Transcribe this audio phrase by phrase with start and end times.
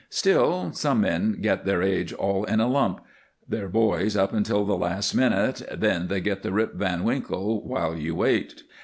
[0.09, 3.01] Still, some men get their age all in a lump;
[3.47, 7.95] they're boys up till the last minute, then they get the Rip Van Winkle while
[7.95, 8.63] you wait.